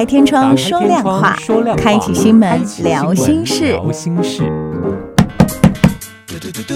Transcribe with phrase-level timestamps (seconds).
[0.00, 1.36] 开天窗说亮话，
[1.76, 3.78] 开启心门聊心事，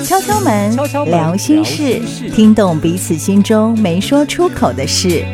[0.05, 0.77] 敲敲门
[1.07, 2.03] 聊心事，
[2.35, 5.25] 听懂彼此心中没说出口的事。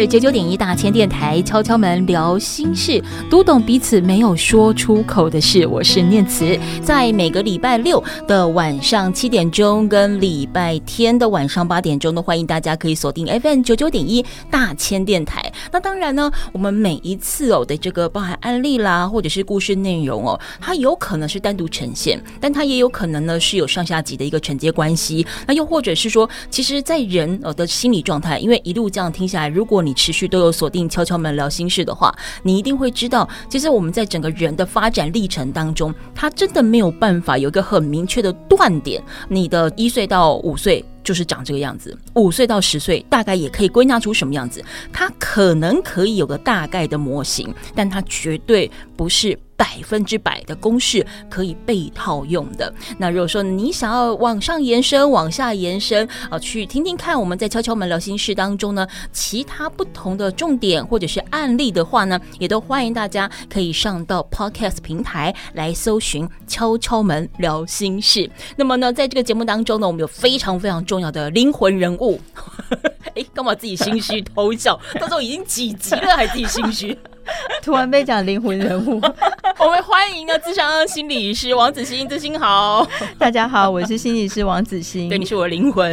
[0.00, 5.64] 是九九点一大千电台，敲敲门聊心事，读懂彼此没有说出口的事。
[5.68, 15.52] 我是念慈，在每个礼拜六的晚上七点钟跟礼拜天的晚上八点钟，都欢迎大家可以锁定 FM 九九点一大千电台。
[15.70, 25.24] 那当然呢，我们每一次哦的这个包含案例啦，或者是故事内容哦，它有可能是单独呈现，但它也有可能呢是有上下级的一个承接关系。
[25.46, 39.02] 那又或者是说，其实，在人呃的心理状态，因为一路这样听下来，如果你持续都有锁定敲敲门聊心事的话，你一定会知道，其实我们在整个人的发展历程当中，他真的没有办法有一个很明确的断点。
[39.28, 44.64] 你的一岁到五岁就是长这个样子，五岁到十岁大概也可以归纳出什么样子。
[44.92, 49.38] 它可能可以有个大概的模型，但它绝对不是。
[49.64, 52.70] 百分之百的公式可以被套用的。
[52.98, 68.30] 那如果说你想要往上延伸、往下延伸啊，去听听看我们在敲敲门聊心事当中呢，其他不同的重点或者是案例的话呢，也都欢迎大家可以上到 Podcast 平台来搜寻“敲敲门聊心事”。
[68.56, 72.20] 那么呢，在这个节目当中呢，我们有非常非常重要的灵魂人物。
[73.16, 74.78] 哎，干嘛自己心虚偷笑？
[75.00, 76.98] 到时候已经几集了，还自己心虚。
[77.62, 79.00] 突然被讲灵魂人物，
[79.58, 82.86] 我们欢迎啊，智商心理师王子欣，子欣好，
[83.18, 85.90] 大家好，我是心理师王子欣，对，你是我的灵魂，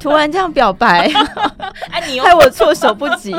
[0.00, 1.10] 突然这样表白，
[1.90, 3.34] 哎，你害我措手不及，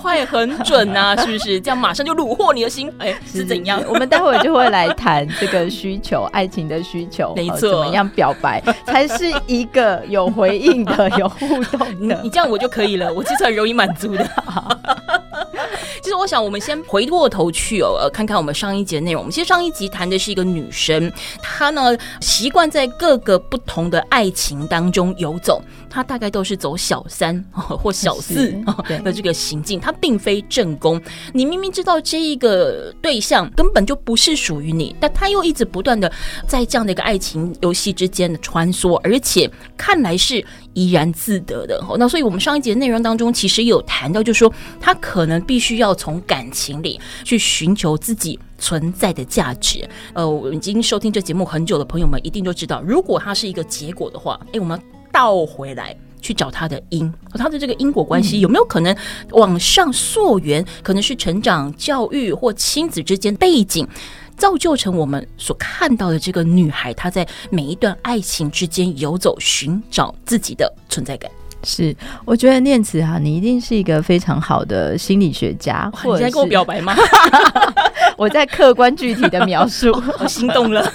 [0.00, 1.60] 快很准啊，是不是？
[1.60, 3.82] 这样马上就虏获你的心，哎，是怎样？
[3.88, 12.20] 我们待会儿就会来谈这个需求，爱情的需求，没错，怎么样表白才是一个有回应的、有互动的？
[12.22, 14.28] 你这样我就可以了，我其实很容易满足的。
[16.02, 19.20] 其实我想，我们先回过头去哦，呃看看我们上一集的内容。
[19.20, 28.52] 我们其实上一集谈的是一个女生，她呢习惯在各个不同的爱情当中游走，她大概都是走小三 或小四
[29.04, 31.00] 的这个行径，她并非正宫。
[31.32, 36.10] 你明明知道这一个对象根本就不是属于你，但她又一直不断的
[36.46, 40.44] 在这样的一个爱情游戏之间的穿梭，而且看来是。
[40.74, 49.88] 怡然自得的，那所以我们上一节内容当中其实有谈到，就是说他可能必须要从感情里去寻求自己存在的价值。
[50.12, 58.96] 呃，我已经收听这节目很久的朋友们一定都知道，如果它是一个结果的话，诶，我们倒回来去找它的因，它的这个因果关系有没有可能
[59.30, 60.64] 往上溯源？
[60.82, 63.86] 可能是成长、教育或亲子之间背景。
[64.40, 71.30] 造就成我们所看到的这个女孩，她在每一段爱情之间游走，寻找自己的存在感。
[71.62, 71.94] 是，
[72.24, 75.90] 我觉得念慈哈，你一定是一个非常好的心理学家。
[76.04, 76.94] 你在跟我表白吗？
[78.16, 80.86] 我在客观具体的描述，我心动了。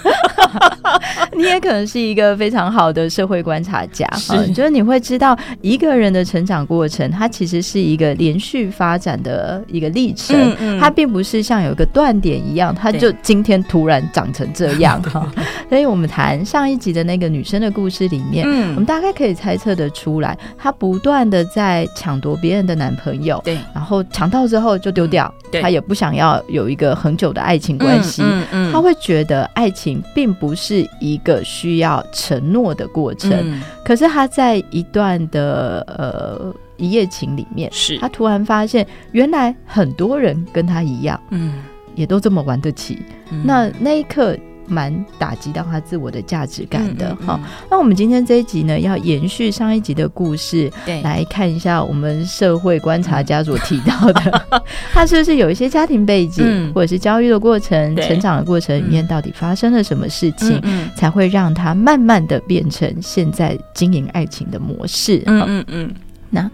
[1.33, 15.27] 你也可能是一个非常好的社会观察家，是，就是你会知道一个人的成长过程，它其实是一个连续发展的一个历程，嗯嗯，它并不是像有一个断点一样，它就今天突然长成这样哈。
[15.67, 37.97] 所以我们谈上一集的那个女生的故事里面，嗯，我们大概可以猜测得出来，她不断的在抢夺别人的男朋友，对，然后抢到之后就丢掉，对，她也不想要有一个很久的爱情关系，嗯嗯，嗯，她会觉得爱情并不是一个需要承诺的过程，嗯，可是她在一段的呃一夜情里面，是。
[37.99, 41.63] 他突然发现，原来很多人跟他一样，嗯，
[41.95, 44.37] 也都这么玩得起，嗯，那那一刻。
[44.67, 47.67] 蛮打击到他自我的价值感的哈、嗯嗯嗯。
[47.69, 54.61] 那我们今天这一集呢，要延续上一集的故事，对，来看一下我们社会观察家所提到的，
[54.93, 65.21] 他是不是有一些家庭背景，嗯、或者是教育的过程、成长的过程里面，到底发生了什么事情，嗯、才会让他慢慢的变成现在经营爱情的模式？
[65.25, 65.93] 嗯嗯嗯。
[66.31, 66.49] 那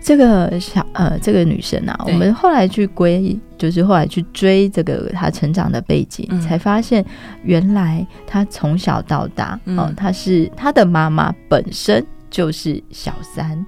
[0.00, 7.02] 这个小呃，这个女生啊，我们后来去归，就是后来去追这个他成长的背景，嗯、才发现
[7.44, 13.64] 原来他从小到大，哦、他，是他的妈妈本身就是小三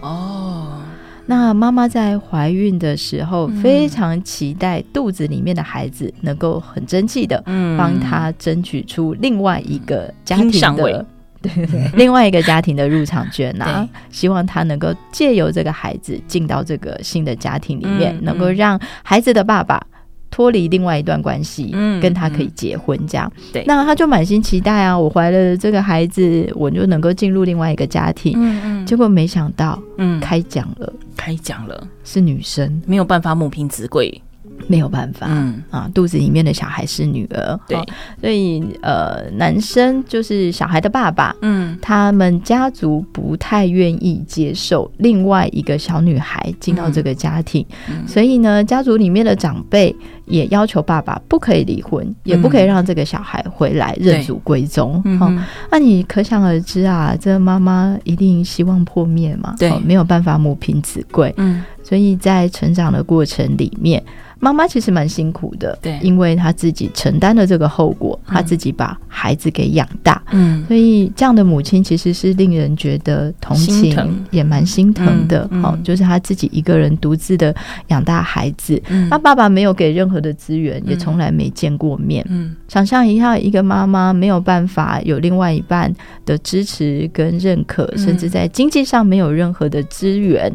[0.00, 0.80] 哦。
[1.28, 7.40] 那妈妈在怀孕的时候，非常期待肚子里面的孩子能够很争气的，
[7.78, 11.06] 帮他争取出另外一个家庭的。
[11.42, 11.52] 对。
[11.54, 19.84] 对对，另外一个家庭的入场券啊，希望他能够借由这个孩子进到这个新的家庭里面，嗯、能够让孩子的爸爸
[20.30, 23.30] 脱离另外一段关系，嗯，跟他可以结婚这样。
[23.52, 28.34] 对，那他就满心期待啊，我怀了这个孩子，我就能够进入另外一个家庭。
[28.36, 34.22] 嗯嗯，结果没想到，嗯，开奖了，开奖了，是女生，没有办法母凭子贵。
[34.66, 35.62] 没有办法，嗯。
[35.70, 37.78] 啊，肚子里面的小孩是女儿，对，
[38.20, 49.94] 所以呃，男生就是小孩的爸爸，嗯，他们家族不太愿意接受另外一个小女孩进到这个家庭，嗯，所以呢，家族里面的长辈
[50.26, 64.02] 也要求爸爸不可以离婚，嗯，也不可以让这个小孩回来认祖归宗，嗯，那你可想而知啊，这妈妈一定希望破灭嘛，对，没有办法母凭子贵，嗯，所以在成长的过程里面。
[64.38, 75.48] 妈妈其实蛮辛苦的，对，因为她自己承担了这个后果，她、嗯、自己把孩子给养大，嗯，所以这样的母亲其实是令人觉得同情，也蛮心疼的。
[75.62, 75.80] 好、嗯。
[75.80, 77.54] 嗯，就是她自己一个人独自的
[77.88, 82.24] 养大孩子，那、嗯、爸爸没有给任何的资源，嗯、也从来没见过面。
[82.28, 85.92] 嗯，想象一下，一个妈妈没有办法有另外一半
[86.26, 90.52] 的支持跟认可，嗯、甚至在经济上没有任何的资源，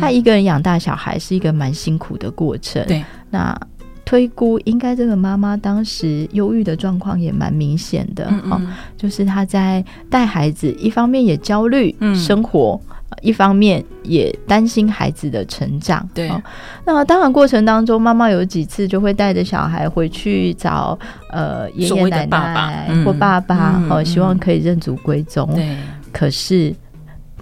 [0.00, 3.00] 她一个人养大小孩是一个蛮辛苦的过程，对。
[3.30, 3.58] 那
[4.04, 16.08] 推估应该这个妈妈当时忧郁的状况也蛮明显的哈、嗯嗯，就是她在带孩子，一方面也焦虑生活、嗯，一方面也担心孩子的成长。
[16.12, 16.28] 对，
[16.84, 20.98] 那当然过程当中，妈妈有几次就会带着小孩回去找
[21.30, 25.46] 呃爷爷奶奶或爸爸，好、嗯、希望可以认祖归宗。
[25.54, 25.76] 对，
[26.10, 26.74] 可是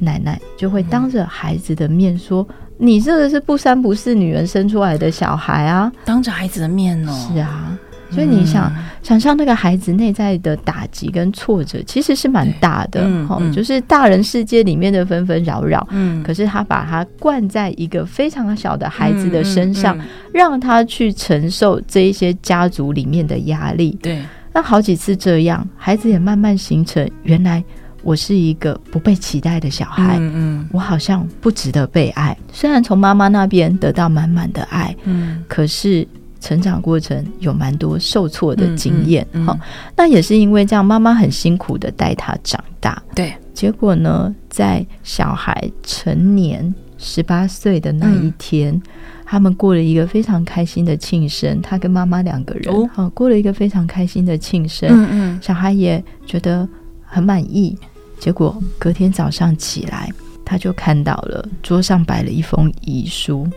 [0.01, 2.47] 奶奶就会当着孩子的面说。
[2.79, 7.13] 你这个是不三不四女人生出来的小孩啊，当着孩子的面哦。
[7.13, 7.77] 是啊，
[8.11, 13.01] 所以你想、嗯、想象那个孩子内在的打击跟挫折，其实是蛮大的。
[13.05, 19.99] 嗯，嗯，就是大人世界里面的纷纷扰扰，嗯，可是他把他灌在一个非常小的孩子的身上，
[20.33, 23.99] 让他去承受这一些家族里面的压力。
[24.01, 24.23] 对，
[24.53, 27.63] 那好几次这样，孩子也慢慢形成原来。
[28.03, 32.37] 我是一个不被期待的小孩，嗯嗯，我好像不值得被爱。
[32.53, 36.07] 虽然从妈妈那边得到满满的爱，嗯，可是
[36.41, 39.61] 成长过程有蛮多受挫的经验，哈、嗯嗯嗯。
[39.97, 43.33] 那也是因为这样，妈妈很辛苦的带他长大，对。
[43.53, 48.83] 结果呢，在小孩成年十八岁的那一天，嗯，
[49.27, 56.69] 他们过了一个非常开心的庆生，他跟妈妈两个人，好，哦，过了一个非常开心的庆生，嗯嗯，小孩也觉得
[57.09, 57.77] 很满意。
[58.21, 60.11] 结果隔天早上起来，
[60.45, 63.49] 他就看到了桌上摆了一封遗书，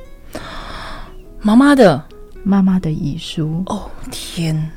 [1.42, 2.04] 妈妈的
[2.44, 3.64] 妈妈的遗书。
[3.66, 4.70] 哦天！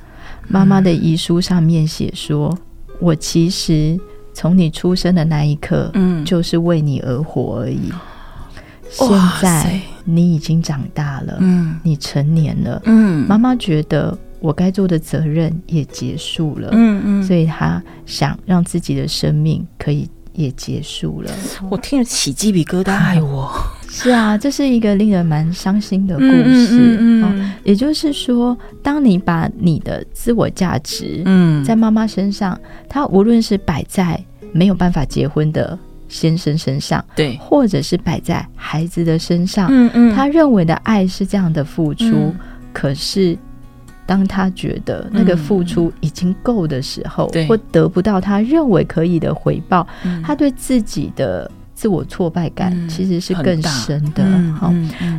[0.49, 2.49] 妈妈的遗书上面写说
[2.88, 3.99] ：“嗯、我其实
[4.32, 7.93] 从你出生的那一刻，嗯，就是为你而活而已。
[8.88, 9.09] 现
[9.43, 21.31] 在你已经长大了，嗯，你成年了，嗯，妈妈觉得。”我该做的责任也结束了，嗯嗯，所以他想让自己的生命可以也结束了。
[21.70, 23.50] 我听了起鸡皮疙瘩，爱我。
[23.88, 26.69] 是啊，这是一个令人蛮伤心的故事。
[26.73, 35.79] 嗯，嗯，嗯，嗯，也就是说，当你把你的自我价值，嗯，在妈妈身上，她无论是摆在没有办法结婚的
[36.11, 42.39] 先生身上，对，或者是摆在孩子的身上，嗯嗯，他认为的爱是这样的付出，嗯，
[42.74, 43.39] 可是。
[44.06, 54.25] 当他觉得那个付出已经够的时候，嗯，或得不到他认为可以的回报，嗯，他对自己的自我挫败感其实是更深的。
[54.55, 54.73] 好，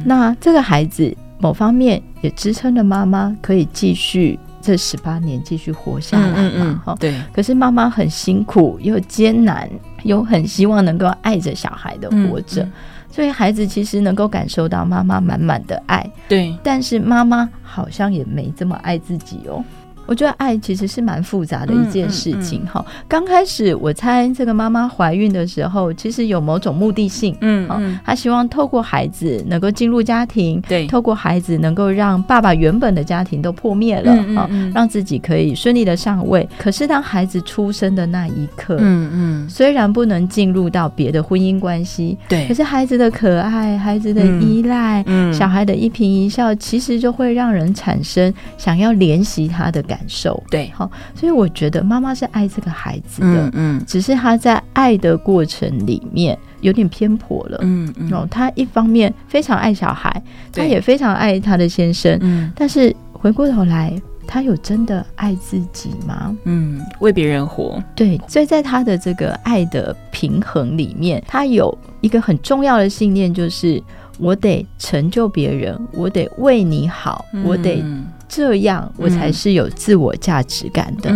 [0.06, 6.82] 那这个孩子某方面也支撑了妈妈可以继续这十八年继续活下来嘛？
[6.86, 7.14] 哈，对。
[7.34, 9.70] 可是妈妈很辛苦又艰难，
[10.04, 12.68] 又很希望能够爱着小孩的活着。
[13.16, 19.64] 所以孩子其实能够感受到妈妈满满的爱，对，但是妈妈好像也没这么爱自己哦。
[20.06, 22.84] 我觉得爱其实是蛮复杂的一件事情哈。
[23.08, 23.24] 刚、嗯。
[23.24, 36.48] 嗯嗯、开始我猜这个妈妈怀孕的时候，其实有某种目的性，嗯嗯，她希望透过孩子能够进入家庭，对，透过孩子能够让爸爸原本的家庭都破灭了，嗯嗯，嗯，让自己可以顺利的上位。
[36.58, 49.95] 可是当孩子出生的那一刻，嗯嗯，虽然不能进入到别的婚姻关系，对，可是孩子的可爱、孩子的依赖、嗯，小孩的一颦一笑，其实就会让人产生想要怜惜他的感觉。
[49.96, 50.44] 感受。
[50.50, 60.22] 对，好，所以我觉得妈妈是爱这个孩子的，嗯，嗯，只是她在爱的过程里面有点偏颇了，嗯嗯，哦，她一方面非常爱小孩，
[60.52, 63.94] 她也非常爱她的先生，嗯，但是回过头来，
[64.28, 66.36] 他有真的爱自己吗？
[66.44, 67.82] 嗯，为别人活。
[67.96, 73.82] 对，所以在他的这个爱的平衡里面，他有一个很重要的信念，就是
[74.18, 77.84] 我得成就别人，我得为你好，嗯、我得
[78.28, 81.12] 这样，我才是有自我价值感的。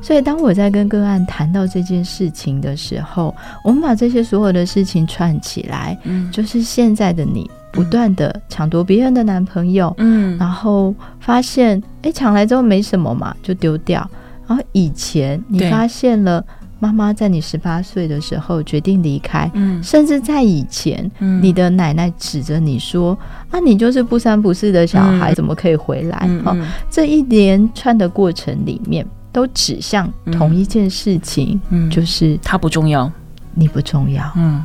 [0.00, 7.50] 所以当我在跟个案谈到这件事情的时候，我们把这些所有的事情串起来，嗯，就是现在的你。
[7.72, 14.08] 不断的抢夺别人的男朋友，嗯，然后发现，哎，抢来之后没什么嘛，就丢掉。
[14.46, 16.42] 然后以前你发现了
[16.78, 23.16] 妈妈在你十八岁的时候决定离开，嗯，甚至在以前，嗯，你的奶奶指着你说，
[23.50, 26.18] 啊，你就是不三不四的小孩，怎么可以回来？
[26.24, 26.56] 嗯，哦，
[26.90, 33.10] 这一连串的过程里面，都指向同一件事情，嗯，就是他不重要，
[33.54, 34.64] 你不重要，嗯。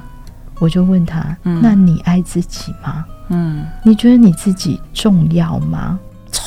[0.59, 3.03] 我就问他、嗯：“那你爱自己吗？
[3.29, 5.99] 嗯，你觉得你自己重要吗？”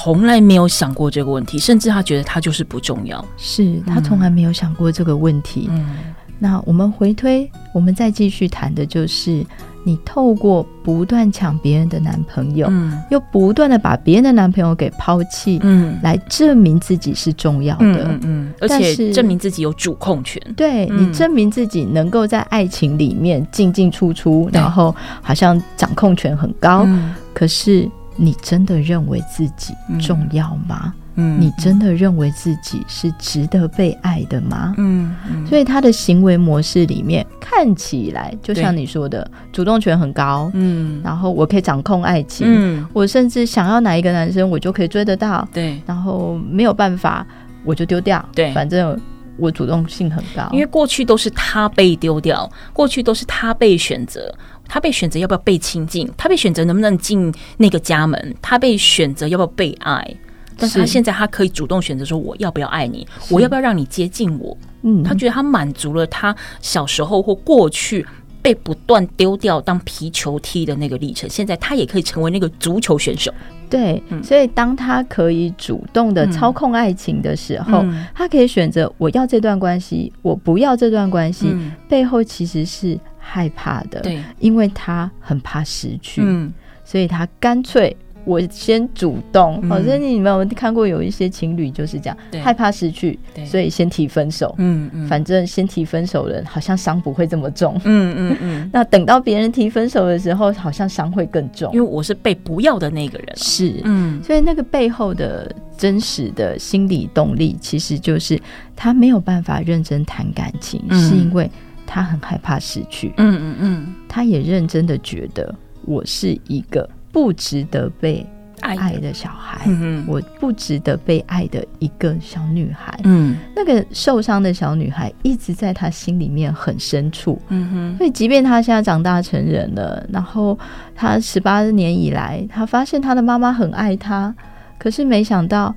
[0.05, 3.25] 从来没有想过这个问题，甚至他觉得他就是不重要。
[3.39, 5.67] 是他从来没有想过这个问题。
[5.71, 5.97] 嗯，
[6.39, 9.43] 那我们回推，我们再继续谈的就是。
[9.87, 20.41] 你透过不断抢别人的男朋友，嗯，又不断的把别人的男朋友给抛弃，嗯，来证明自己是重要的，嗯，嗯，而且证明自己有主控权。
[20.57, 26.85] 对，嗯，你证明自己能够在爱情里面进进出出，然后好像掌控权很高。
[26.87, 30.95] 嗯，可是你真的认为自己重要吗？
[31.17, 34.75] 嗯，你真的认为自己是值得被爱的吗？
[34.79, 40.51] 嗯，嗯，所以他的行为模式里面看起来就像你说的，主动权很高。
[40.55, 42.45] 嗯，然后我可以掌控爱情。
[42.51, 45.47] 嗯，我甚至想要哪一个男生，我就可以追得到。
[45.53, 47.25] 对，然后没有办法，
[47.65, 48.29] 我就丢掉。
[48.35, 49.01] 对，反正
[49.37, 50.49] 我主动性很高。
[50.51, 54.35] 因为过去都是他被丢掉，过去都是他被选择，
[54.67, 60.17] 他被选择要不要被亲近，他被选择能不能进那个家门，他被选择要不要被爱。
[60.57, 64.57] 但是他现在他可以主动选择说，我要不要爱你，我要不要让你接近我？
[64.83, 68.07] 嗯，他觉得他满足了他小时候或过去
[68.41, 73.33] 被不断丢掉当皮球踢的那个历程，现在他也可以成为那个足球选手。
[73.69, 86.53] 对，嗯，所以当他可以主动的操控爱情的时候，嗯，他可以选择我要这段关系，我不要这段关系，嗯，背后其实是害怕的，对，因为他很怕失去，嗯，
[86.85, 87.97] 所以他干脆。
[88.27, 94.55] 我先主动，好、嗯，像你们有看过有一些情侣就是这样，害怕失去，所以先提分手。
[94.57, 97.79] 嗯嗯，反正先提分手的人好像伤不会这么重。
[97.85, 98.71] 嗯嗯嗯。
[98.73, 103.29] 那等到别人提分手的时候，好像伤会更重，因为我是被不要的那个人。
[103.37, 104.23] 是，嗯。
[104.23, 108.41] 所以那个背后的真实的心理动力，其实就是
[108.75, 111.51] 他没有办法认真谈感情，嗯，是因为
[111.87, 113.13] 他很害怕失去。
[113.19, 113.95] 嗯嗯嗯。
[114.09, 116.89] 他也认真的觉得我是一个。
[117.15, 118.27] 不值得被
[118.59, 122.99] 爱的小孩，嗯，我不值得被爱的一个小女孩。
[123.05, 127.41] 嗯，那个受伤的小女孩一直在他心里面很深处。
[127.51, 130.59] 嗯哼，所以即便他现在长大成人了，然后
[130.93, 134.35] 他十八年以来，他发现他的妈妈很爱他，
[134.77, 135.73] 可是没想到。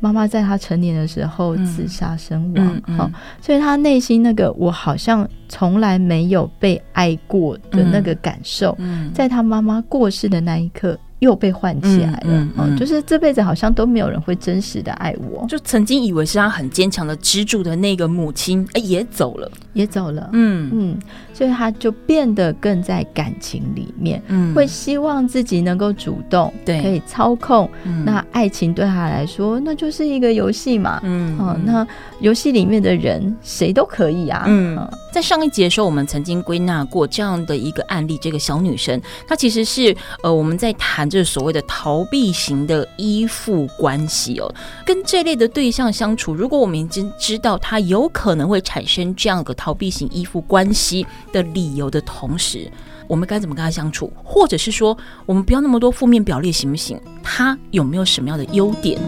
[0.00, 2.98] 妈妈在她成年的时候自杀身亡，哈、嗯嗯。
[2.98, 10.98] 嗯，所以她内心那个我好像从来没有被爱过的那个感受，嗯、在她妈妈过世的那一刻。
[11.20, 15.46] 又被唤起来了，嗯，嗯，嗯，就是这辈子好像都没有人会真实的爱我。
[15.46, 20.70] 就曾经以为是他很坚强的支柱的那个母亲，哎，也走了，也走了，嗯。
[20.72, 20.98] 嗯，
[21.32, 27.68] 所以他就变得更在感情里面，嗯，会希望自己能够主动，对，可以操控。
[27.84, 31.86] 嗯、那爱情对他来说，那就是一个游戏嘛，嗯，哦、嗯，那
[32.20, 34.90] 游戏里面的人谁都可以啊，嗯。
[35.12, 44.54] 在上一集的时候，我们曾经归纳过这样的一个案例，这个小女生，她其实是呃，我们在谈这所谓的逃避型的依附关系哦，
[44.86, 52.70] 跟这类的对象相处，如果我们已经知道她有可能会产生这样的逃避型依附关系的理由的同时，
[53.08, 54.12] 我们该怎么跟她相处？
[54.22, 57.00] 或者是说，我们不要那么多负面表列行不行？
[57.22, 58.98] 她有没有什么样的优点？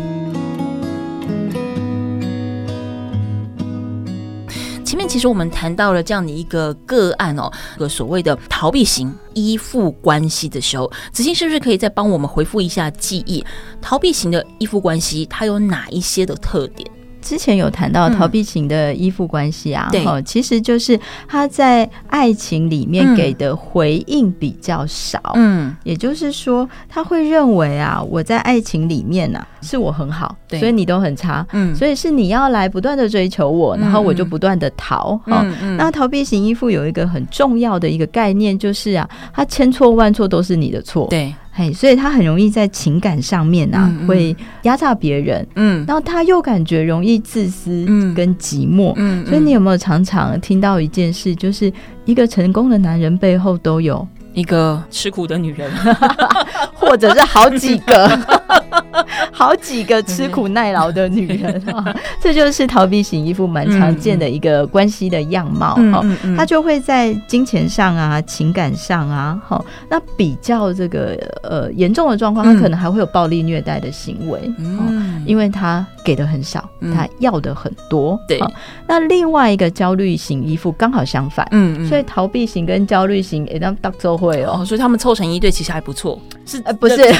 [4.92, 13.42] 前面其实我们谈到了这样的一个个案哦，个所谓的逃避型依附关系的时候，子欣是不是可以再帮我们回复一下记忆？
[13.80, 16.86] 逃避型的依附关系它有哪一些的特点？
[17.22, 35.76] 之前有谈到逃避型的依附关系啊，对、嗯，其实就是他在爱情里面给的回应比较少，嗯，也就是说他会认为啊，我在爱情里面呢、啊、是我很好，对，所以你都很差，嗯，所以是你要来不断的追求我，然后我就不断的逃，嗯、哦、嗯。
[35.76, 41.32] 那逃避型依附有一个很重要的一个概念就是啊，他千错万错都是你的错，对。
[41.54, 44.06] 嘿，所以他很容易在情感上面啊，嗯嗯。
[44.08, 47.84] 会压榨别人，嗯，然后他又感觉容易自私，
[48.16, 48.94] 跟寂寞，
[49.26, 51.70] 所以你有没有常常听到一件事，就是
[52.06, 55.70] 一个成功的男人背后都有一个吃苦的女人，
[56.74, 58.18] 或者是好几个。
[59.32, 66.04] 好几个吃苦耐劳的女人 啊，这就是逃避型依附蛮常见的一个关系的样貌哈。
[66.36, 78.18] 他就会在金钱上啊、情感上啊，哈，那比较这个呃严重的状况，他可能还会有暴力虐待的行为，嗯，因为他给的很少，他要的很多。
[78.28, 78.38] 对，
[78.86, 86.96] 那另外一个焦虑型依附刚好相反，嗯，所以逃避型跟焦虑型也当当周会哦，所以他们凑成一对其实还不错，是呃不是？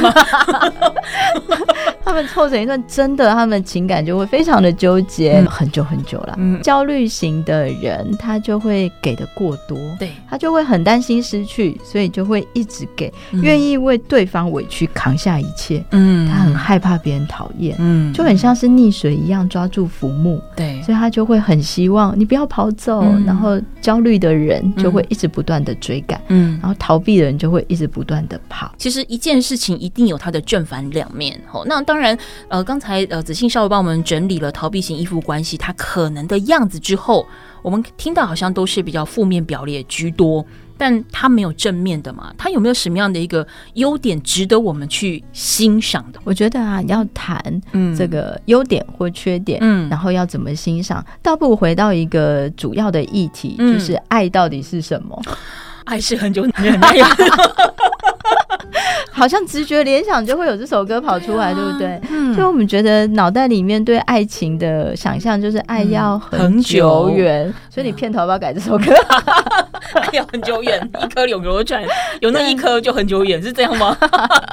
[2.05, 6.35] 他们凑成一段，真的，他们情感就会非常的纠结，嗯、很久很久了。
[6.39, 15.85] 嗯、焦虑型的人，他就会给的过多，对，他就会很担心失去，所以就会一直给，愿、嗯、意为对方委屈扛下一切。
[15.93, 23.03] 嗯，他很害怕别人讨厌，嗯，就很像是溺水一样抓住浮木，对，所以他就会很希望你不要跑走。
[23.03, 28.75] 嗯、然后焦虑的人就会一直不断的追赶，嗯，然后逃避的人就会一直不断的跑。
[28.77, 31.81] 其实一件事情一定有它的正反两面，吼，那。
[31.93, 32.17] 当然，
[32.49, 37.27] 呃，刚才呃子信稍微帮我们整理了逃避型依附关系它可能的样子之后，
[37.61, 40.43] 我们听到好像都是比较负面表列居多，
[40.79, 42.33] 但它没有正面的嘛？
[42.39, 46.19] 它有没有什么样的一个优点值得我们去欣赏的？
[46.25, 47.61] 我觉得啊，要谈
[47.95, 55.23] 这个优点或缺点，嗯，然后要怎么欣赏，倒不如回到一个主要的议题，嗯、就是爱到底是什么？
[55.85, 56.59] 爱是很久很久。
[59.11, 62.01] 好像直觉联想就会有这首歌跑出来，对不对？
[62.11, 68.93] 嗯，所以我们觉得脑袋里面对爱情的想象就是爱要很久远，所以你片头要不要改这首歌？
[69.95, 71.83] 爱要很久远，一颗永流转，
[72.21, 73.97] 有那一颗就很久远，是这样吗？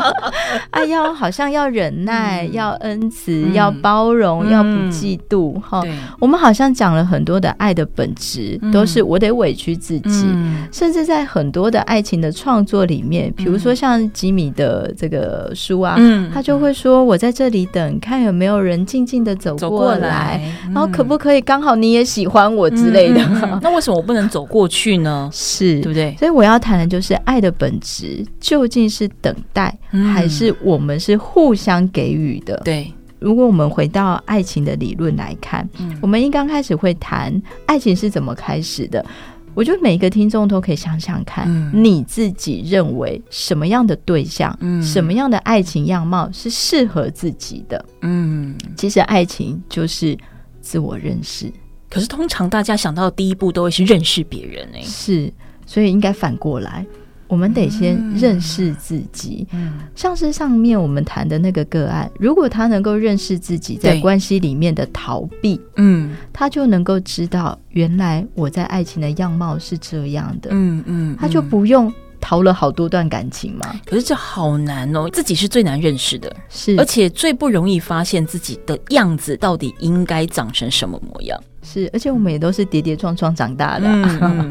[0.72, 5.60] 哎要好像要忍耐，要恩慈，要包容，要不嫉妒。
[5.60, 5.82] 哈，
[6.20, 10.26] 我们好像讲了很多的爱的本质，都是我得委屈自己，
[10.72, 23.22] 甚至在很多的爱情的创作里面，比如说像吉米的这个书啊，嗯、他就会说：“我在这里等，看有没有人静静的走过来，嗯、然后可不可以刚好你也喜欢我之类的。
[23.22, 25.19] 嗯嗯”那为什么我不能走过去呢？
[25.34, 26.16] 是对不对？
[26.20, 32.56] 所以我要谈的就是爱的本质究竟是等待，嗯、还是我们是互相给予的？
[32.64, 32.94] 对。
[33.20, 39.06] 如果我们回到爱情的理论来看，嗯、我们一刚开始会谈爱情是怎么开始的。
[39.54, 47.84] 我觉得每一个听众都可以想想看，嗯、你自己认为什么样的对象，嗯、什么样的爱情样貌是适合自己的？
[48.04, 50.18] 嗯，其实爱情就是
[50.62, 51.52] 自我认识。
[51.90, 54.78] 可是通常大家想到的第一步都会是认识别人呢？
[54.84, 55.32] 是，
[55.66, 56.86] 所以应该反过来。
[57.28, 59.46] 我们得先认识自己。
[59.52, 70.50] 嗯，像是上面我们谈的那个个案，如果他能够认识自己在关系里面的逃避，嗯，他就能够知道原来我在爱情的样貌是这样的。
[70.52, 73.80] 嗯嗯，他就不用逃了好多段感情嘛。
[73.86, 81.40] 可是这好难哦，自己是最难认识的，是，而且最不容易发现自己的样子到底应该长成什么模样。
[81.62, 83.88] 是，而且我们也都是跌跌撞撞长大的，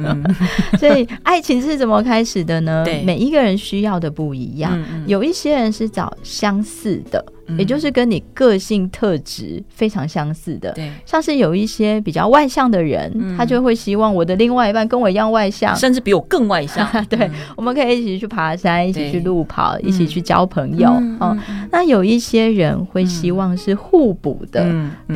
[0.78, 2.84] 所以爱情是怎么开始的呢？
[2.84, 7.24] 对，每一个人需要的不一样，有一些人是找相似的，
[7.58, 10.70] 也就是跟你个性特质非常相似的。
[10.72, 16.86] 对，像是有一些比较外向的人，他就会希望我的另外一半跟我一样外向，甚至比我更外向。
[17.08, 20.90] 对，我们可以一起去爬山，一起去路跑，一起去交朋友。
[21.18, 21.36] 哦，
[21.72, 24.66] 那有一些人会希望是互补的，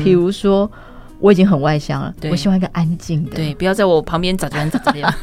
[0.03, 0.69] 比如说。
[1.23, 5.13] 我已经很外向了，对我希望一个安静的，对，不要在我旁边咋这样咋这样。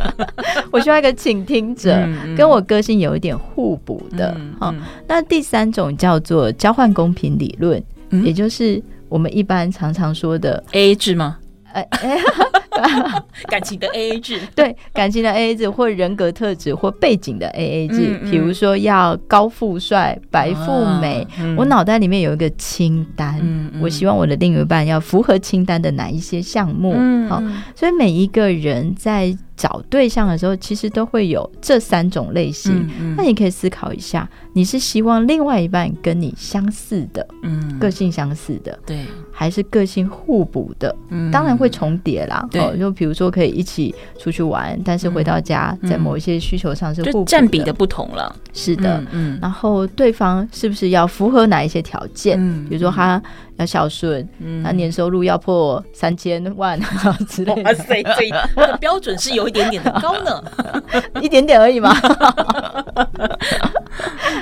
[0.72, 4.34] 我希望一个倾听者，跟我个性有一点互补的。
[4.58, 11.36] 好、嗯嗯哦，那第三种叫做交换公平理论，嗯、也就是我们一般常常说的 AA 制吗？
[11.74, 12.18] 哎哎。
[13.48, 23.40] 感情的 AA 制， 对，感情的 AA 制，或人格特质或背景的 AA 制，嗯嗯、比如说要高富帅、白富美，我脑袋里面有一个清单，
[23.80, 26.94] 我希望我的另一半要符合清单的哪一些项目？
[26.96, 27.42] 嗯、好，
[27.74, 29.36] 所以每一个人在。
[29.62, 32.72] 找对象的时候，其实都会有这三种类型。
[32.80, 40.92] 嗯嗯、那你可以思考一下，你是希望另外一半跟你相似的，嗯，个性相似的，对，还是个性互补的？
[41.10, 42.44] 嗯，当然会重叠啦。
[42.50, 48.34] 对、哦，就比如说可以一起出去玩，但是回到家，在某一些需求上是占比的不同了。
[48.52, 52.36] 是的，嗯，嗯，然后对方是不是要符合哪一些条件？
[52.36, 53.22] 嗯，比如说他。
[53.62, 54.28] 要孝顺，
[54.64, 56.78] 他年收入要破三千万
[57.28, 57.62] 之类的。
[57.62, 60.42] 哇塞，这个 标准是有一点点的高呢，
[61.22, 61.94] 一点点而已嘛。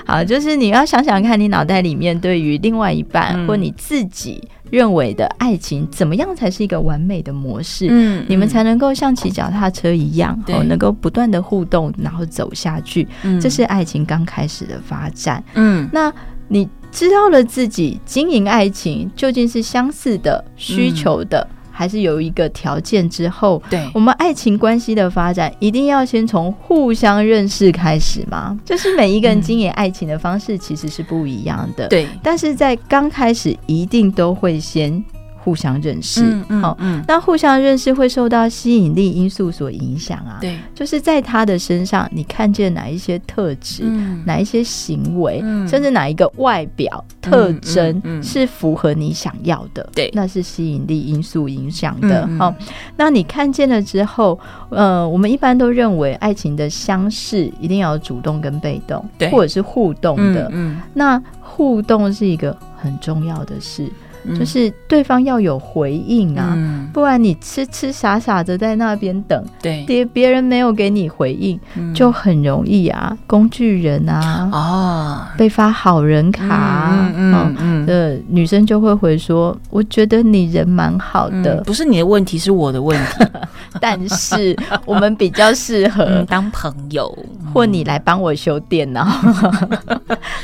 [0.06, 7.86] 好，就是你要想想看，你脑袋里面对于另外一半、嗯、或你自己认为的爱情，怎么样才是一个完美的模式？
[7.90, 13.06] 嗯，你们才能够像骑脚踏车一样，哦，能够不断的互动，然后走下去。
[13.22, 15.42] 嗯，这是爱情刚开始的发展。
[15.54, 16.12] 嗯，那
[16.48, 21.40] 你知道了自己经营爱情究竟是相似的、需求的。
[21.50, 28.54] 嗯还是有一个条件之后，对，我们爱情关系的发展一定要先从互相认识开始吗？
[28.66, 32.06] 就是每一个人经营爱情的方式其实是不一样的，对。
[32.22, 35.02] 但是在刚开始一定都会先。
[35.42, 40.36] 互相认识，好、嗯嗯嗯，那互相认识会受到吸引力因素所影响啊。
[40.40, 49.88] 对，就是在他的身上，你看见哪一些特质、嗯，哪一些行为、嗯，甚至哪一个外表特征是符合你想要的？
[49.94, 52.28] 对、那是吸引力因素影响的。
[52.38, 52.54] 好、
[52.96, 60.48] 那你看见了之后，呃，我们一般都认为爱情的相似一定要主动跟被动，对，或者是互动的。
[60.52, 63.90] 嗯，嗯，那互动是一个很重要的事。
[64.38, 83.24] 就是对方要有回应啊，嗯、不然你痴痴傻傻的在那边等，对，别别人没有给你回应，嗯、就很容易啊，工具人啊，哦，被发好人卡，嗯嗯嗯，的、嗯、女生就会回说，我觉得你人蛮好的、嗯，不是你的问题，是我的问题，
[83.80, 87.16] 但是我们比较适合、嗯、当朋友，
[87.52, 89.06] 或你来帮我修电脑，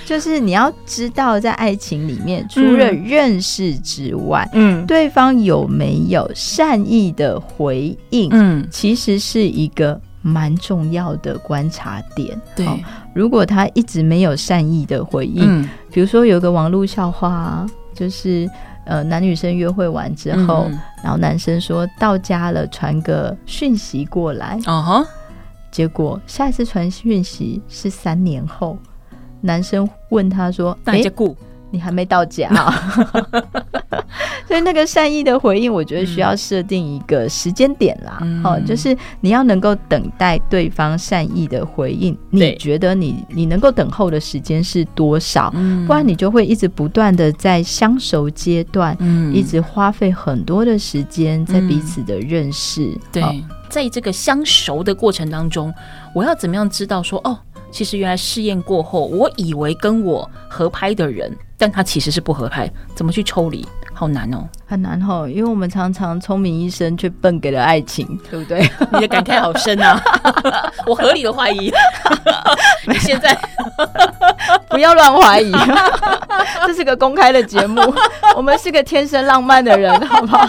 [0.05, 3.77] 就是你要知道，在爱情里面，除了认识。
[3.87, 8.29] 之外，嗯，对方有没有善意的回应？
[8.33, 12.41] 嗯，其实是一个蛮重要的观察点。
[12.57, 12.79] 对，哦，
[13.15, 18.51] 如果他一直没有善意的回应，嗯，比如说有个网络笑话啊，就是
[18.87, 24.59] 呃，男女生约会完之后，嗯，然后男生说到家了，传个讯息过来，
[25.71, 28.77] 结果下一次传讯息是三年后，
[29.41, 31.03] 男生问他说：“哎。”
[31.73, 32.49] 你还没到家，
[34.47, 38.19] 所以那个善意的回应，我觉得需要设定一个时间点啦。
[38.23, 42.17] 嗯、哦，就是你要能够等待对方善意的回应。
[42.31, 45.51] 你觉得你你能够等候的时间是多少？
[45.89, 52.97] 不然你就会一直不断的在相熟阶段，嗯，一直花费很多的时间在彼此的认识。
[53.13, 53.35] 对，哦、
[53.69, 55.75] 在这个相熟的过程当中，
[56.17, 57.39] 我要怎么样知道说哦？
[57.71, 63.69] 其实原来试验过后，我以为跟我合拍的人，但他其实是不合拍，怎么去抽离？
[63.93, 68.67] 好难哦，很难哦，因为我们常常聪明一生，却笨给了爱情， 对不对？
[68.95, 70.03] 你的感慨好深啊！
[70.89, 71.71] 我合理的怀疑，
[72.89, 73.39] 你 现在
[74.71, 75.53] 不要乱怀疑，
[76.67, 77.83] 这是个公开的节目，
[78.35, 80.49] 我们是个天生浪漫的人，好不好？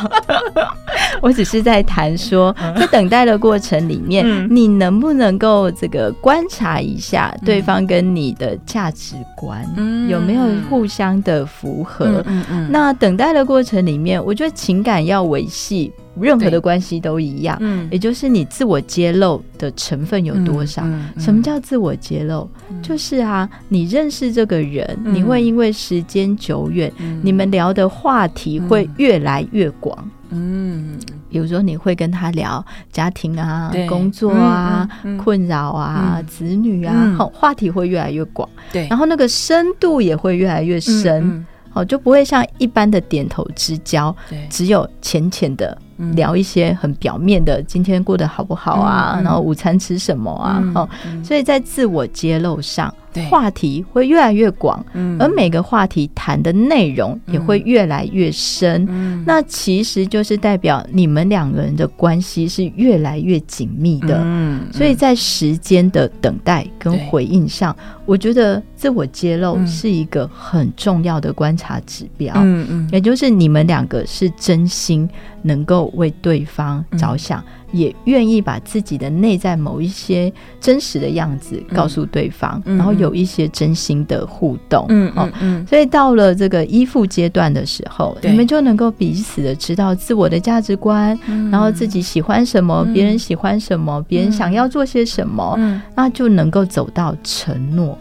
[1.22, 12.06] 我只是在谈说，在等待的过程里面，嗯、你能不能够这个观察一下对方跟你的价值观、嗯、有没有互相的符合？
[12.06, 17.58] 嗯嗯嗯、那等待的过程里面，我觉得情感要维系，任何的关系都一样。
[17.60, 20.82] 嗯，也就是你自我揭露的成分有多少？
[20.84, 22.82] 嗯嗯嗯、什么叫自我揭露、嗯？
[22.82, 29.98] 就是啊，你认识这个人，嗯、你会因为时间久远、嗯，你们聊的话题会越来越广。
[30.30, 30.98] 嗯，
[31.30, 38.48] 比如说你会跟他聊家庭啊、工作啊、嗯嗯、困扰啊、嗯、子女啊，好、嗯，话题会越来越广。
[38.72, 41.46] 对，然后那个深度也会越来越深。
[41.74, 44.16] 哦，就不会像一般的点头之交，
[44.50, 45.78] 只有浅浅的
[46.16, 49.14] 聊一些很表面的，今天过得好不好啊？
[49.18, 50.60] 嗯、然后午餐吃什么啊？
[50.60, 52.92] 嗯、哦、嗯，所以在自我揭露上。
[53.30, 67.76] 话题会越来越广，嗯，而每个话题谈的内容也会越来越深，嗯，那其实就是代表你们两个人的关系是越来越紧密的，嗯，所以在时间的等待跟回应上，
[68.06, 75.10] 我觉得自我揭露是一个很重要的观察指标，嗯嗯，也就是你们两个是真心
[75.42, 77.40] 能够为对方着想。
[77.42, 97.98] 嗯也愿意把自己的内在某一些真实的样子告诉对方，嗯，然后有一些真心的互动，嗯嗯，嗯，所以到了这个依附阶段的时候，你们就能够彼此的知道自我的价值观，嗯，然后自己喜欢什么，别人喜欢什么，别人想要做些什么，嗯，那就能够走到承诺，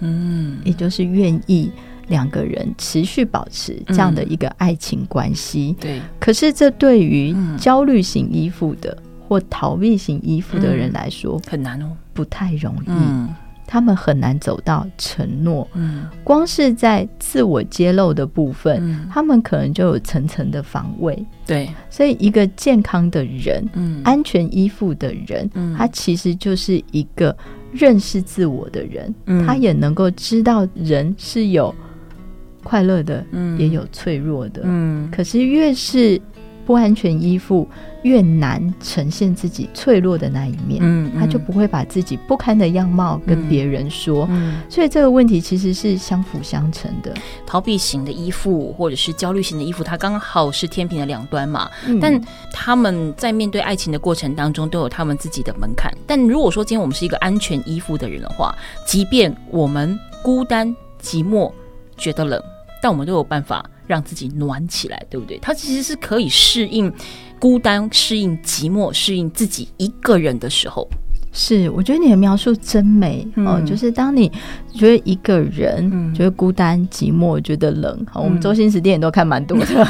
[0.00, 1.70] 嗯，也就是愿意。
[2.10, 5.98] 两个人持续保持这样的一个爱情关系，对。
[6.18, 8.94] 可是这对于焦虑型依附的
[9.26, 12.90] 或逃避型依附的人来说很难哦，不太容易。
[13.72, 15.64] 他们很难走到承诺。
[15.74, 21.24] 嗯，光是在自我揭露的部分，他们可能就有层层的防卫。
[21.46, 27.36] 对，所以一个健康的人，嗯，安全依附的人，嗯，他其实就是一个
[27.70, 31.72] 认识自我的人，嗯、他也能够知道人是有
[32.62, 34.62] 快乐的，嗯、也有脆弱的。
[34.64, 36.20] 嗯，可是越是
[36.66, 37.68] 不安全依附，
[38.02, 40.78] 越难呈现自己脆弱的那一面。
[40.80, 44.28] 嗯，他就不会把自己不堪的样貌跟别人说。
[44.30, 47.12] 嗯，所以这个问题其实是相辅相成的。
[47.44, 51.68] 逃避型的依附或者是焦虑型的依附，它刚好是天平的两端嘛。
[51.88, 52.20] 嗯、但
[52.52, 55.92] 他们在面对爱情的过程当中，都有他们自己的门槛。
[56.06, 58.54] 但如果说今天我们是一个安全依附的人的话，
[58.86, 60.68] 即便我们孤单
[61.02, 61.50] 寂寞
[62.00, 62.42] 觉得冷，
[62.82, 65.38] 但我们都有办法让自己暖起来，对不对？
[65.40, 66.92] 它其实是可以适应
[67.38, 70.88] 孤单、适应寂寞、适应自己一个人的时候。
[71.32, 73.62] 是，我觉得你的描述真美、嗯、哦。
[73.64, 74.28] 就是当你
[74.74, 79.86] 觉得一个人、嗯、觉得孤单、寂寞、觉得冷，嗯、我们周星驰电影都看蛮多的，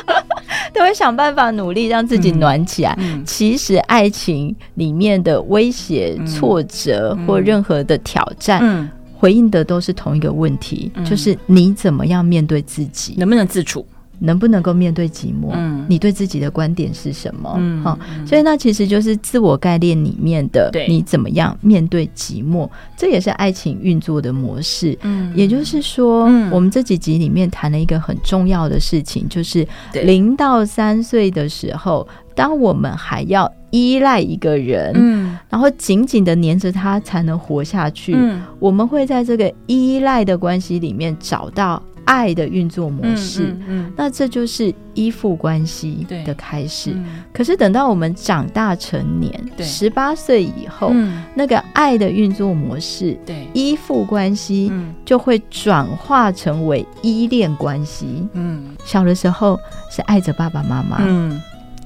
[0.74, 2.94] 都会想办法努力让自己暖起来。
[2.98, 8.86] 嗯、其实爱情里面的威胁、嗯、挫折或任何的挑战，嗯、
[9.24, 13.86] 回应的都是同一个问题，嗯、就是你怎么样面对自己，能不能自处？
[14.18, 15.48] 能不能够面对寂寞？
[15.52, 17.54] 嗯，你对自己的观点是什么？
[17.56, 22.68] 嗯，好，所以那其实就是自我概念里面的，你怎么样面对寂寞？
[22.98, 24.96] 这也是爱情运作的模式。
[25.00, 46.92] 嗯，也就是说，我们这几集里面谈了一个很重要的事情，就是零到三岁的时候，当我们还要依赖一个人，嗯，然后紧紧的黏着他才能活下去，嗯，我们会在这个依赖的关系里面找到爱的运作模式，嗯，嗯，那这就是依附关系的开始。
[46.94, 54.70] 嗯、可是等到我们长大成年，十八岁以后，嗯、那个爱的运作模式，对，依附关系
[55.04, 58.06] 就会转化成为依恋关系。
[58.34, 59.58] 嗯，小的时候
[59.90, 61.40] 是爱着爸爸妈妈，嗯，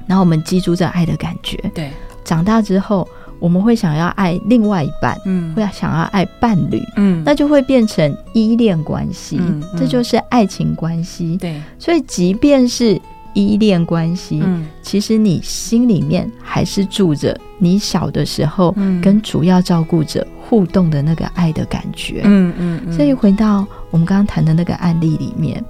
[0.08, 1.56] 然后我们记住这爱的感觉。
[1.72, 1.92] 对，
[2.24, 3.06] 长大之后。
[3.40, 11.36] 我们会想要爱另外一半，嗯，会想要爱伴侣，嗯，那就会变成依恋关系，嗯，这就是爱情关系。
[11.36, 13.00] 对，所以即便是
[13.34, 22.92] 依恋关系，嗯，其实你心里面还是住着你小的时候跟主要照顾者互动的那个爱的感觉，嗯嗯，嗯。
[22.92, 25.64] 所以回到我们刚刚谈的那个案例里面，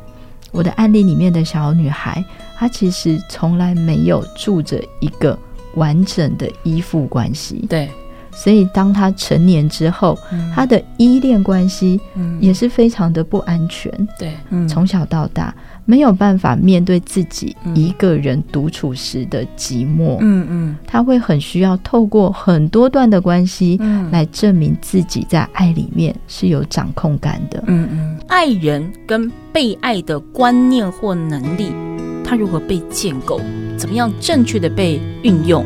[0.52, 2.24] 我的案例里面的小女孩，
[2.58, 5.38] 她其实从来没有住着一个。
[5.74, 7.88] 完整的依附关系，对，
[8.32, 12.00] 所以当他成年之后，嗯、他的依恋关系
[12.40, 14.32] 也是非常的不安全，对，
[14.66, 23.78] 从、嗯、小到大没有办法面对自己一个人独处时的寂寞，嗯嗯，他会很需要透过很多段的关系
[24.10, 31.70] 来证明自己在爱里面是有掌控感的，嗯嗯，爱人跟被爱的观念或能力，
[32.28, 33.40] 它如何被建构？
[33.78, 35.64] 怎么样正确的被运用？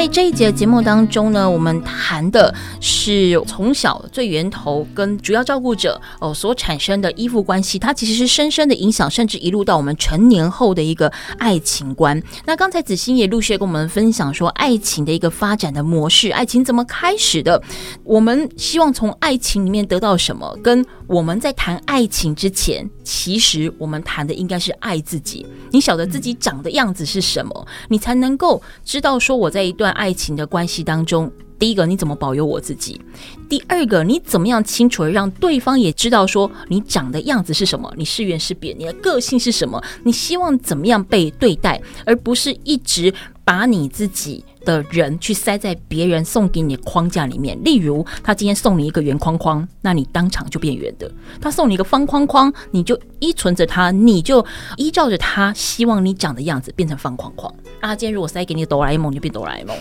[0.00, 12.18] 在这一节节目当中呢，我们谈的是从小最源头跟主要照顾者哦所产生的依附关系，它其实是深深的影响，甚至一路到我们成年后的一个爱情观。
[12.46, 17.62] 那刚才子欣也陆续跟我们分享说，爱情的一个发展的模式，爱情怎么开始的？
[18.02, 20.58] 我们希望从爱情里面得到什么？
[20.62, 25.46] 跟我们在谈爱情之前，其实我们谈的应该是爱自己。
[25.70, 33.00] 你晓得自己长的样子是什么，你才能够知道说我在一段爱情的关系当中，第一个你怎么保佑我自己，
[33.48, 43.12] 第二个你怎么样清楚的让对方也知道说你长的样子是什么，你是圆是扁，你的个性是什么，你希望怎么样被对待，而不是一直
[43.44, 51.08] 把你自己的人去塞在别人送给你的框架里面，例如他今天送你一个圆框框，那你当场就变圆的；
[51.40, 54.44] 他送你一个方框框，你就依存着他，你就
[54.76, 57.52] 依照着他希望你长的样子变成方框框。
[57.80, 59.76] 啊，今天如果塞给你哆啦 A 梦，你就变哆啦 A 梦。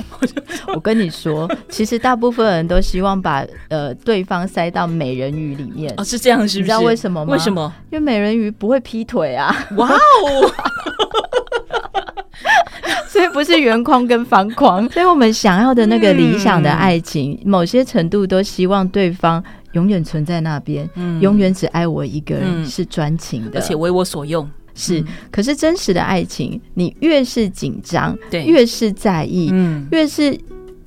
[0.73, 5.93] 我跟你说，其实大部分人都希望把呃对方塞到美人鱼里面。
[5.97, 6.59] 哦，是这样，是不是？
[6.59, 7.33] 你知道为什么吗？
[7.33, 7.71] 为什么？
[7.91, 9.55] 因为美人鱼不会劈腿啊！
[9.77, 9.97] 哇哦！
[13.11, 24.47] 所以不是圆框跟方框，所以我们想要的那个理想的爱情，嗯、某些程度都希望对方永远存在那边，嗯、永远只爱我一个人，嗯、是专情的，而且为我所用。
[24.75, 30.37] 是，可是真实的爱情，你越是紧张，对，越是在意，嗯，越是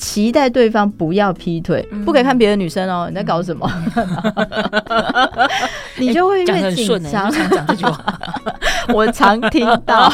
[0.02, 3.70] 期待对方不要劈腿，嗯、不可以看别的女生哦，你在搞什么？
[3.94, 5.48] 嗯、
[5.96, 7.30] 你就会越紧张。
[7.30, 8.04] 讲这句话。
[8.92, 10.12] 我常听到，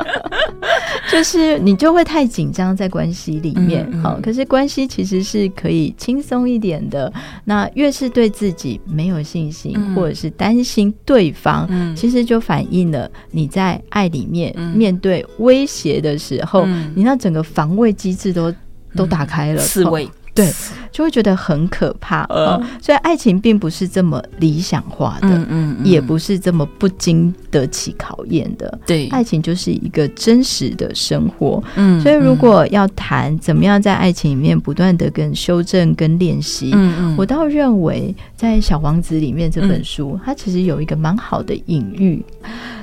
[1.10, 3.82] 就是你就会太紧张在关系里面。
[4.02, 7.10] 好、嗯嗯，可是关系其实是可以轻松一点的。
[7.42, 18.56] 那越是对自己没有信心，嗯、或者是担心对方、嗯，其实就反映了你在爱里面、嗯、面对威胁的时候、嗯，你那整个防卫机制都、嗯、
[18.94, 20.08] 都打开了，刺猬。
[20.32, 20.48] 对，
[20.92, 22.22] 就会觉得很可怕。
[22.30, 28.78] 呃、哦，所以爱情并不是这么理想化的，嗯嗯，嗯，也不是这么不经得起考验的。
[28.86, 31.62] 对，爱情就是一个真实的生活。
[31.74, 42.24] 嗯，所以如果要谈怎么样在爱情里面不断的跟修正跟练习，嗯嗯，我倒认为在《小王子》里面这本书，嗯、它其实有一个蛮好的隐喻。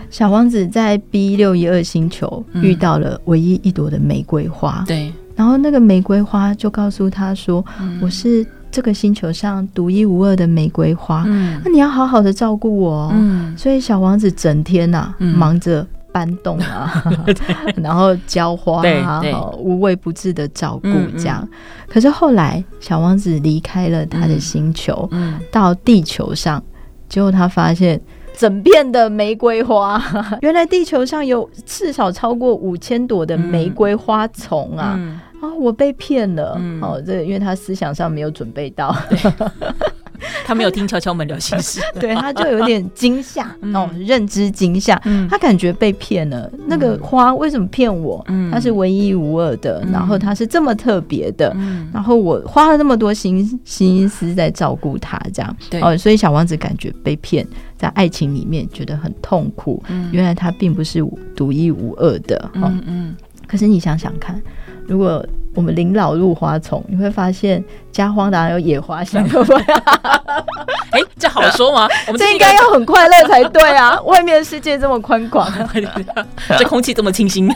[0.10, 4.84] 小王子在 B 六一二星球遇到了唯一一朵的玫瑰花。
[4.86, 5.14] 对。
[5.38, 13.10] 然后那个玫瑰花就告诉他说：“嗯、我是这个星球上独一无二的玫瑰花，嗯、那你要好好的照顾我。
[13.14, 17.04] 嗯”所以小王子整天呐、啊嗯、忙着搬动啊，
[17.78, 19.22] 然后浇花啊，
[19.60, 21.88] 无微不至的照顾这样、嗯嗯。
[21.88, 26.62] 可是后来小王子离开了他的星球，嗯、到地球上，
[27.08, 28.02] 结果他发现
[28.36, 30.02] 整片的玫瑰花，
[30.42, 35.00] 原来地球上有至少超过五千朵的玫瑰花丛啊。
[35.42, 36.56] 啊、哦，我被骗了！
[36.60, 38.96] 嗯、哦，这因为他思想上没有准备到，
[40.46, 46.60] 他没有听敲敲门聊心事， 对，他就有点惊吓、 嗯，哦，认知惊吓、嗯，他感觉被骗了、嗯。
[46.68, 48.24] 那个花为什么骗我？
[48.30, 57.46] 嗯，它是唯一无二的，嗯、然后它是这么特别的、嗯，然后我花了那么多心心思在照顾他，这样，对，哦，所以小王子感觉被骗，
[57.78, 59.84] 在爱情里面觉得很痛苦。
[59.88, 63.16] 嗯，原来他并不是独一无二的，哦、嗯嗯，
[63.48, 64.40] 可是你想想看。
[64.88, 69.22] 如果我们临老入花丛，你会发现家荒当然有野花香？
[70.92, 71.86] 哎， 这好说吗？
[72.08, 74.00] 我们这应该要很快乐才对啊！
[74.08, 75.52] 外面的世界这么宽广，
[76.58, 77.54] 这空气这么清新，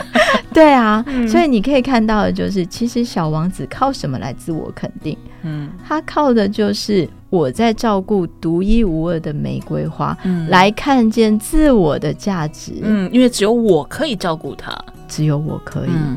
[0.52, 1.26] 对啊、嗯。
[1.26, 5.16] 所以你可以看到的就是，其实小王子靠什么来自我肯定？
[5.42, 12.74] 嗯，他靠的就是我在照顾独一无二的玫瑰花，嗯，来看见自我的价值。
[12.82, 14.76] 嗯，因为只有我可以照顾他，
[15.12, 15.90] 只有我可以。
[15.90, 16.16] 嗯。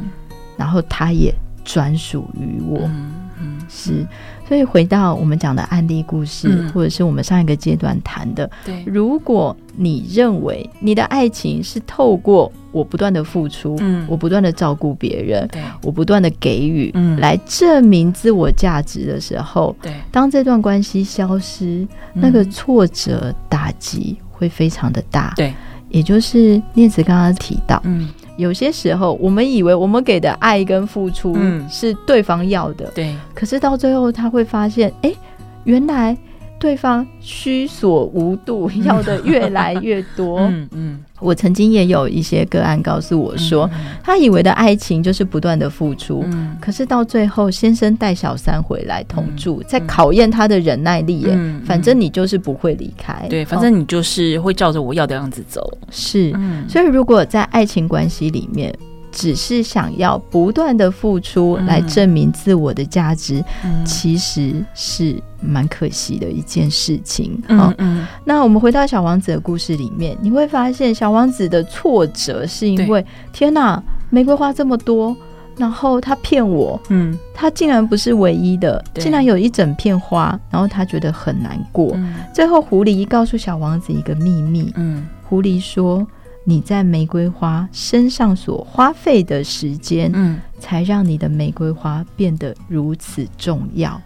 [0.58, 4.08] 然后他也专属于我，嗯嗯，是，
[4.47, 25.53] 所以回到我们讲的案例故事，嗯，或者是我们上一个阶段谈的，对，如果你认为你的爱情是透过我不断的付出，嗯，我不断的照顾别人，对，我不断的给予，嗯，来证明自我价值的时候，对，当这段关系消失，嗯，那个挫折打击会非常的大，对，
[25.89, 28.08] 也就是念慈刚刚提到，嗯。
[28.38, 31.36] 有些时候，我们以为我们给的爱跟付出
[31.69, 33.15] 是对方要的，嗯、对。
[33.34, 35.17] 可是到最后，他会发现，哎、欸，
[35.63, 36.17] 原来
[36.65, 40.39] 对方需所无度， 要的越来越多。
[40.49, 40.99] 嗯嗯。
[41.19, 51.30] 我曾经也有一些个案告诉我说，嗯、他以为的爱情就是不断的付出、嗯，可是到最后，先生带小三回来同住，在、嗯、考验他的忍耐力耶。
[51.32, 55.62] 嗯、反正你就是不会离开，对，反正你就是会照着我要的样子走。
[55.62, 58.73] 哦、是、嗯，所以如果在爱情关系里面。
[59.15, 67.41] 只是想要不断的付出来证明自我的价值，嗯，其实是蛮可惜的一件事情。
[67.47, 68.08] 嗯嗯，嗯。
[68.25, 75.15] 那我们回到小王子的故事里面，你会发现小王子的挫折是因为天哪，玫瑰花这么多，
[75.56, 81.91] 然后他骗我，嗯，他竟然不是唯一的，竟然有一整片花，然后他觉得很难过。
[81.93, 86.06] 嗯，最后狐狸告诉小王子一个秘密，嗯，狐狸说。
[86.47, 93.99] 你在玫瑰花身上所花费的时间，嗯，才让你的玫瑰花变得如此重要。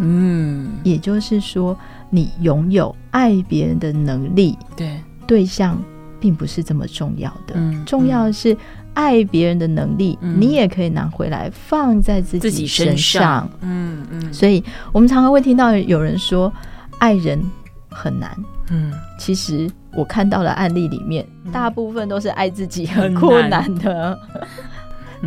[0.00, 1.76] 嗯，也就是说，
[2.10, 5.80] 你拥有爱别人的能力，对，对象
[6.18, 7.54] 并不是这么重要的。
[7.54, 8.56] 嗯，重要的是
[8.94, 13.48] 爱别人的能力，嗯，你也可以拿回来放在自己身上。
[13.60, 16.52] 嗯嗯，所以我们常常会听到有人说，
[16.98, 17.40] 爱人
[17.88, 18.36] 很难。
[18.70, 19.70] 嗯，其实。
[19.94, 24.18] 我看到的案例里面，大部分都是爱自己很困难的。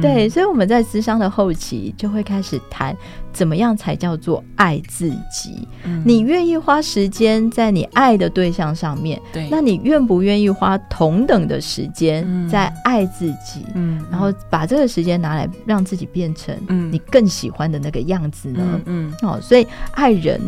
[0.01, 2.97] 对，所以我们在咨商的后期就会开始谈，
[3.31, 5.67] 怎么样才叫做爱自己。
[5.83, 13.67] 嗯、你愿意花时间在你爱的对象上面，对，那你愿不愿意花同等的时间在爱自己？
[13.75, 16.57] 嗯，然后把这个时间拿来让自己变成
[16.91, 18.81] 你更喜欢的那个样子呢？
[18.85, 20.41] 嗯，嗯，哦，所以爱人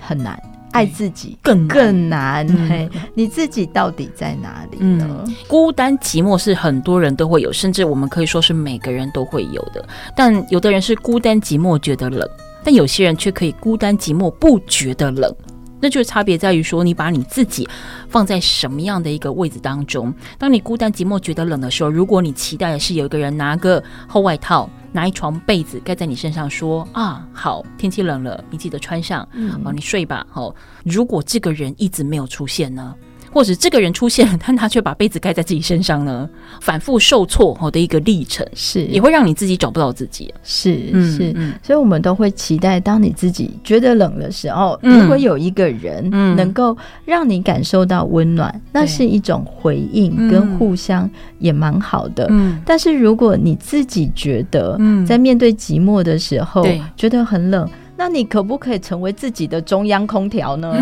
[0.00, 0.36] 很难。
[0.72, 5.24] 爱自己更更难，嘿，你自己到底在哪里呢？
[5.26, 9.86] 嗯，孤单寂寞是很多人都会有，甚至我们可以说是每个人都会有的。
[10.14, 12.28] 但有的人是孤单寂寞觉得冷，
[12.62, 15.34] 但有些人却可以孤单寂寞不觉得冷。
[15.80, 17.68] 那就是差别在于说，你把你自己
[18.08, 20.12] 放在什么样的一个位置当中。
[20.38, 30.26] 当你孤单寂寞觉得冷的时候，如果你期待的是有一个人拿个厚外套、拿一床被子盖在你身上，说啊，好，天气冷了，你记得穿上，嗯，哦，你睡吧。
[30.30, 30.54] 好，
[30.84, 32.94] 如果这个人一直没有出现呢？
[33.38, 36.28] 或者这个人出现了， 但他却把被子盖在自己身上呢？
[36.60, 40.34] 反复受挫后的一个历程，是也会让你自己找不到自己。
[40.42, 41.32] 是是，
[41.62, 51.08] 所以我们都会期待，当你自己觉得冷的时候，如果有一个人能够让你感受到温暖，那是一种回应跟互相
[51.38, 52.28] 也蛮好的。
[52.66, 54.76] 但是如果你自己觉得
[55.06, 56.66] 在面对寂寞的时候，
[56.96, 57.70] 觉得很冷。
[58.00, 60.72] 那你可不可以成为自己的中央空调呢？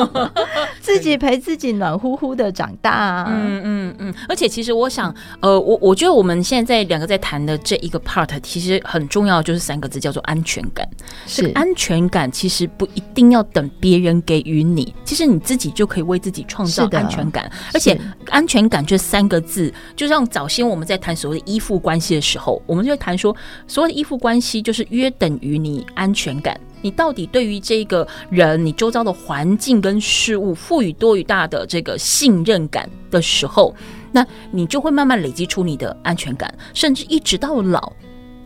[0.80, 3.26] 自己陪自己暖乎乎的长大啊。
[3.28, 4.14] 嗯嗯嗯。
[4.28, 10.88] 而且其实我想，呃，我我觉得我们现在两个在谈的这一个 part，其实很重要，就是三个字叫做安全感。
[11.26, 17.50] 是安全感，其实不一定要等别人给予你，其实你自己就可以为自己创造安全感。
[17.74, 26.58] 而且安全感这三个字，就像早先我们在谈所谓的依附关系的时候，我们就会谈说，所谓的依附关系就是约等于你安全感。
[26.82, 33.74] 你到底对于这个人，你周遭的环境跟事物赋予多于大的这个信任感的时候，
[34.12, 37.92] 那你就会慢慢累积出你的安全感，甚至一直到老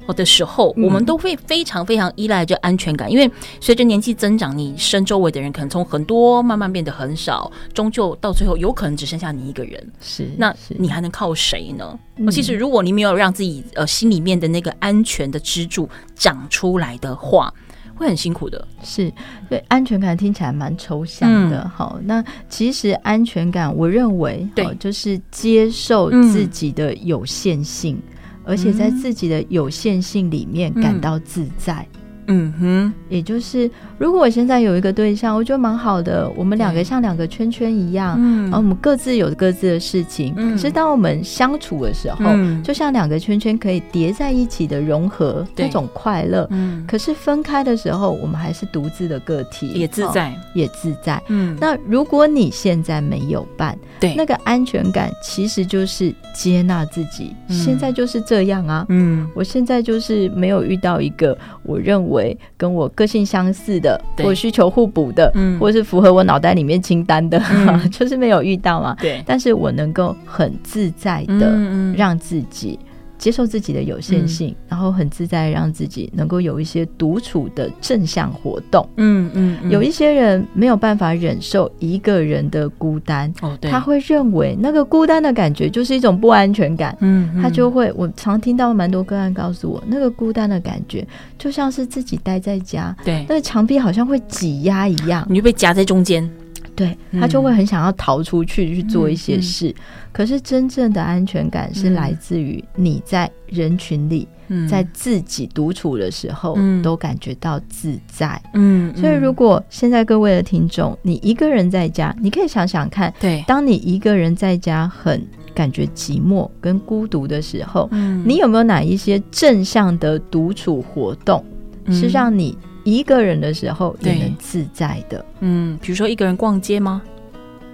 [0.09, 9.93] 的时候，我们都会非常非常依赖这安全感，因为随着年纪增长，你身周围的人可能从很多慢慢变得很少，终究到最后有可能只剩下你一个人。
[10.03, 11.99] 是，那你还能靠谁呢？
[12.30, 17.51] 其实，如果你没有让自己呃心里面的那个安全的支柱长出来的话，
[17.95, 19.13] 会很辛苦的，是
[19.49, 21.69] 对安全感听起来蛮抽象的。
[21.69, 31.87] 好、嗯，那其实安全感，我认为对，就是接受自己的有限性，嗯、而且在自己的有限性里面感到自在。
[31.95, 40.33] 嗯嗯哼，也就是如果我现在有一个对象，我觉得蛮好的，我们两个像两个圈圈一样，嗯，然后我们各自有各自的事情。
[40.37, 46.47] 嗯，可是当我们相处的时候，嗯，就像两个圈圈可以叠在一起的融合，那种快乐。
[46.51, 51.22] 嗯，可是分开的时候，我们还是独自的个体，也自在，哦，也自在。
[51.29, 58.87] 嗯，那如果你现在没有伴，对，那个安全感其实就是接纳自己，嗯，现在就是这样啊。
[58.89, 62.37] 嗯，我现在就是没有遇到一个我认为。
[62.57, 68.97] 跟我个性相似的，或需求互补的，嗯，或是符合我脑袋里面清单的，嗯、 就是没有遇到嘛。
[69.01, 71.55] 对，但是我能够很自在的
[71.97, 72.79] 让自己。
[73.25, 78.87] 接受自己的有限性，嗯、然后很自在，让自己能够有一些独处的正向活动。
[78.99, 86.95] 嗯嗯，嗯，有一些人没有办法忍受一个人的孤单，哦，对，他会认为那个孤单的感觉就是一种不安全感。
[87.01, 91.03] 嗯，嗯，他就会，我常听到蛮多个案告诉我，那个孤单的感觉
[91.39, 96.31] 就像是自己待在家，对，那个墙壁好像会挤压一样，你就被夹在中间。
[96.77, 99.75] 对，他就会很想要逃出去去做一些事，
[100.12, 108.41] 可是真正的安全感是来自于你在人群里，嗯、在自己独处的时候、嗯、都感觉到自在。
[108.55, 121.45] 嗯，所以如果现在各位的听众，你一个人在家，你可以想想看，对，当你一个人在家很感觉寂寞跟孤独的时候，嗯，你有没有哪一些正向的独处活动，
[121.93, 127.03] 是让你一个人的时候也能自在的，嗯，比如说一个人逛街吗？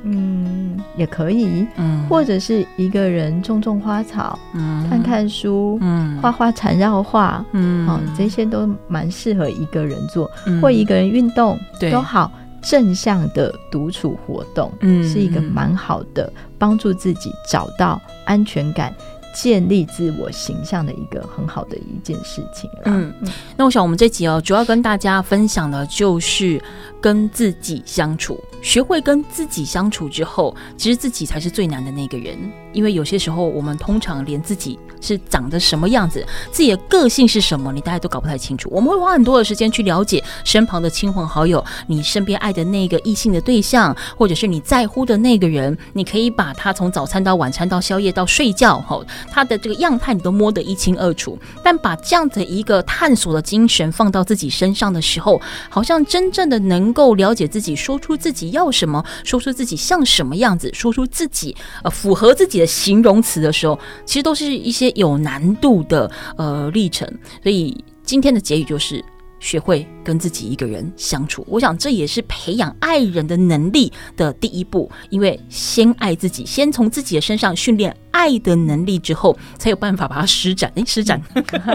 [0.03, 12.33] 嗯，也可以，嗯，或者是一个人种种花草，嗯，看看书，嗯，画画缠绕画，嗯，哦，这些都蛮适合一个人做，嗯、或一个人运动，对，都好，
[12.63, 18.95] 正向的独处活动，嗯，是一个蛮好的帮助自己找到安全感。
[19.35, 22.69] 建立自我形象的一个很好的一件事情。
[22.85, 23.13] 嗯，
[23.57, 26.63] 那我想我们这集哦，主要跟大家分享的就是
[27.01, 32.39] 跟自己相处，学会跟自己相处之后，其实自己才是最难的那个人。
[32.73, 38.69] 因为有些时候，我们通常连自己是长得什么样子，自己的个性是什么，你大家都搞不太清楚。
[38.71, 51.37] 我们会花很多的时间去了解身旁的亲朋好友，你身边爱的那个异性的对象，或者是你在乎的那个人，你可以把他从早餐到晚餐到宵夜到睡觉，吼，他的这个样态你都摸得一清二楚。
[51.65, 67.09] 但把这样的一个探索的精神放到自己身上的时候，好像真正的能够了解自己，说出自己要什么，说出自己像什么样子，说出自己呃符合自己的形容词的时候，其实都是一些有难度的呃历程。
[67.43, 69.05] 所以今天的结语就是，
[69.41, 74.91] 学会跟自己一个人相处，我想这也是培养爱人的能力的第一步。
[75.09, 80.71] 因为先爱自己，先从自己的身上训练爱的能力之后，才有办法把它施展。
[80.77, 81.21] 哎，施展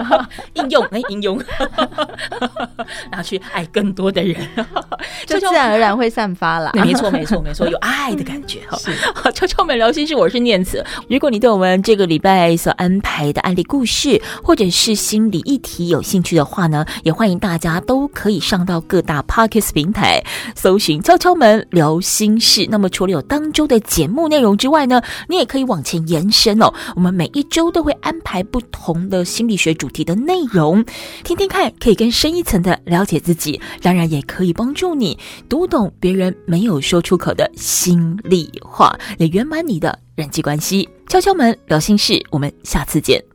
[0.54, 1.42] 应用，哎，应用，
[3.12, 4.36] 然后去爱更多的人，
[5.26, 6.72] 就自然而然会散发了。
[6.76, 8.60] 没错，没错，没错，有爱的感觉。
[8.70, 10.86] 哈，敲敲门聊心事，我是念慈。
[11.10, 17.55] 如果你对我们这个礼拜所安排的案例故事，或者是心理议题有兴趣的话呢，也欢迎大。
[17.56, 20.22] 大家都可以上到各大 Podcast 平台
[20.56, 22.68] 搜寻“敲敲门聊心事”。
[22.70, 26.74] 那么，除了有当周的节目内容之外呢，你也可以往前延伸哦。
[26.98, 30.84] 我们每一周都会安排不同的心理学主题的内容，
[31.24, 40.90] 听听看，可以更深一层的了解自己，当然也可以帮助你读懂别人没有说出口的心里话，也圆满你的人际关系。
[41.08, 43.35] 敲敲门聊心事，我们下次见。